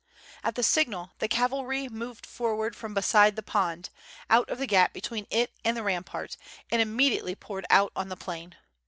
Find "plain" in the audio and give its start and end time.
8.17-8.55